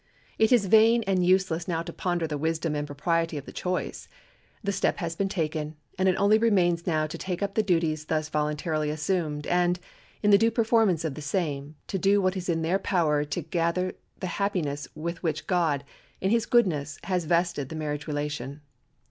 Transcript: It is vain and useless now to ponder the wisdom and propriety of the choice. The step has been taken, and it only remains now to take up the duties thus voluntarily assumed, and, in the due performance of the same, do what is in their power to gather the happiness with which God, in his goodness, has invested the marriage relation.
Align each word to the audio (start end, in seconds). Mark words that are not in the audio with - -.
It 0.39 0.51
is 0.51 0.65
vain 0.65 1.03
and 1.05 1.23
useless 1.23 1.67
now 1.67 1.83
to 1.83 1.93
ponder 1.93 2.25
the 2.25 2.39
wisdom 2.39 2.73
and 2.73 2.87
propriety 2.87 3.37
of 3.37 3.45
the 3.45 3.51
choice. 3.51 4.07
The 4.63 4.71
step 4.71 4.97
has 4.97 5.15
been 5.15 5.29
taken, 5.29 5.75
and 5.95 6.09
it 6.09 6.15
only 6.15 6.39
remains 6.39 6.87
now 6.87 7.05
to 7.05 7.19
take 7.19 7.43
up 7.43 7.53
the 7.53 7.61
duties 7.61 8.05
thus 8.05 8.27
voluntarily 8.27 8.89
assumed, 8.89 9.45
and, 9.45 9.79
in 10.23 10.31
the 10.31 10.39
due 10.39 10.49
performance 10.49 11.05
of 11.05 11.13
the 11.13 11.21
same, 11.21 11.75
do 11.85 12.19
what 12.19 12.35
is 12.35 12.49
in 12.49 12.63
their 12.63 12.79
power 12.79 13.23
to 13.25 13.41
gather 13.43 13.93
the 14.19 14.25
happiness 14.41 14.87
with 14.95 15.21
which 15.21 15.45
God, 15.45 15.83
in 16.19 16.31
his 16.31 16.47
goodness, 16.47 16.97
has 17.03 17.21
invested 17.25 17.69
the 17.69 17.75
marriage 17.75 18.07
relation. 18.07 18.61